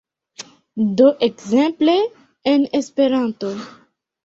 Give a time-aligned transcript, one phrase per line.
[1.01, 1.95] Do ekzemple
[2.55, 3.55] en Esperanto